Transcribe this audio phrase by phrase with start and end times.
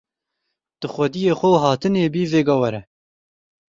[0.79, 2.81] Tu xwediyê xwe û hatinê bî, vêga were.